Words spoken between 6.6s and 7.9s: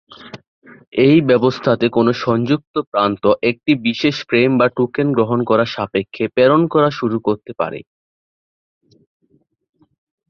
করা শুরু করতে পারে।